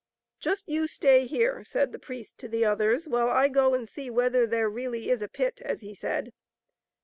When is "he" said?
5.81-5.93